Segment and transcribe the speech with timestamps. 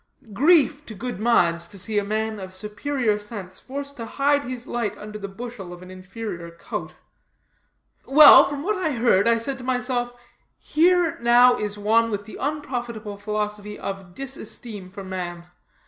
[0.33, 4.65] Grief to good minds, to see a man of superior sense forced to hide his
[4.65, 6.95] light under the bushel of an inferior coat.
[8.07, 10.11] Well, from what little I heard, I said to myself,
[10.57, 15.45] Here now is one with the unprofitable philosophy of disesteem for man.